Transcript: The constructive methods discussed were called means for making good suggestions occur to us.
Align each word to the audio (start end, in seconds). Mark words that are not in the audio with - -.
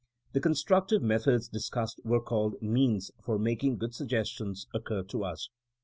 The 0.33 0.39
constructive 0.41 1.03
methods 1.03 1.47
discussed 1.47 1.99
were 2.03 2.21
called 2.23 2.59
means 2.59 3.11
for 3.21 3.37
making 3.37 3.77
good 3.77 3.93
suggestions 3.93 4.65
occur 4.73 5.03
to 5.03 5.23
us. 5.23 5.49